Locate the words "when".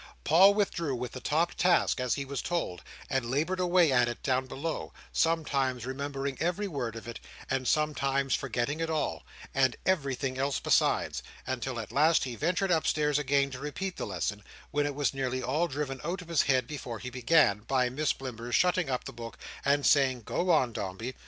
14.71-14.87